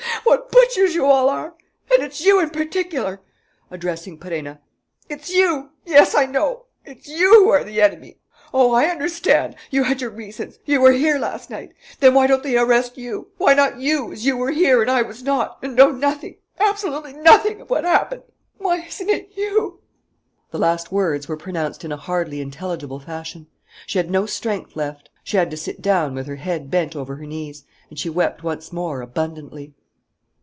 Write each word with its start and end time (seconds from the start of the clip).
What 0.31 0.51
butchers 0.51 0.95
you 0.95 1.05
all 1.07 1.27
are!... 1.29 1.55
And 1.93 2.03
it's 2.03 2.23
you 2.23 2.39
in 2.39 2.49
particular," 2.51 3.21
addressing 3.69 4.17
Perenna, 4.17 4.61
"it's 5.09 5.29
you 5.29 5.71
yes, 5.85 6.15
I 6.15 6.25
know 6.25 6.65
it's 6.85 7.09
you 7.09 7.33
who 7.43 7.49
are 7.49 7.63
the 7.63 7.81
enemy. 7.81 8.17
"Oh, 8.53 8.71
I 8.73 8.85
understand! 8.85 9.55
You 9.71 9.83
had 9.83 9.99
your 9.99 10.09
reasons, 10.11 10.59
you 10.65 10.79
were 10.79 10.93
here 10.93 11.19
last 11.19 11.49
night.... 11.49 11.73
Then 11.99 12.13
why 12.13 12.27
don't 12.27 12.43
they 12.43 12.57
arrest 12.57 12.97
you? 12.97 13.31
Why 13.37 13.53
not 13.53 13.79
you, 13.79 14.13
as 14.13 14.25
you 14.25 14.37
were 14.37 14.51
here 14.51 14.81
and 14.81 14.89
I 14.89 15.01
was 15.01 15.23
not 15.23 15.57
and 15.61 15.75
know 15.75 15.91
nothing, 15.91 16.37
absolutely 16.59 17.13
nothing 17.13 17.59
of 17.59 17.69
what 17.69 17.83
happened.... 17.83 18.23
Why 18.57 18.77
isn't 18.85 19.09
it 19.09 19.33
you?" 19.35 19.81
The 20.51 20.59
last 20.59 20.91
words 20.91 21.27
were 21.27 21.35
pronounced 21.37 21.83
in 21.83 21.91
a 21.91 21.97
hardly 21.97 22.39
intelligible 22.39 22.99
fashion. 22.99 23.47
She 23.87 23.97
had 23.99 24.09
no 24.11 24.25
strength 24.25 24.75
left. 24.77 25.09
She 25.25 25.35
had 25.37 25.51
to 25.51 25.57
sit 25.57 25.81
down, 25.81 26.15
with 26.15 26.27
her 26.27 26.37
head 26.37 26.71
bent 26.71 26.95
over 26.95 27.17
her 27.17 27.25
knees, 27.25 27.65
and 27.89 27.99
she 27.99 28.09
wept 28.09 28.43
once 28.43 28.71
more, 28.71 29.01
abundantly. 29.01 29.73